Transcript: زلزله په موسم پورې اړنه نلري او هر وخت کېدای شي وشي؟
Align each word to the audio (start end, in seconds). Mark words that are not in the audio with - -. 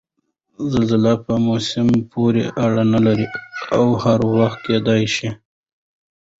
زلزله 0.71 1.13
په 1.25 1.33
موسم 1.47 1.87
پورې 2.11 2.43
اړنه 2.63 2.83
نلري 2.93 3.27
او 3.77 3.85
هر 4.03 4.19
وخت 4.37 4.59
کېدای 4.67 5.03
شي 5.15 5.27
وشي؟ 5.29 5.29